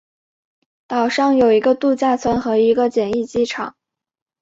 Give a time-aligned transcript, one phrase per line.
[0.87, 3.75] 岛上有一个度假村和一个简易机场。